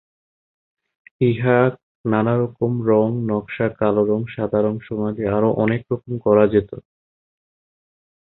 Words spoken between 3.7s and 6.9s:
কালো রং, সাদা, সোনালী আরো অনেক রকম করা যেত।